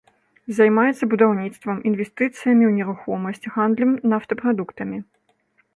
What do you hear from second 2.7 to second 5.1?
нерухомасць, гандлем нафтапрадуктамі.